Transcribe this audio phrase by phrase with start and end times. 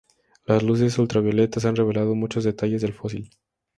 [0.47, 3.29] Las luces ultravioletas han revelado muchos detalles del fósil.